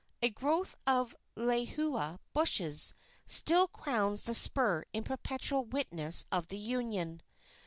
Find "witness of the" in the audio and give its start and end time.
5.65-6.57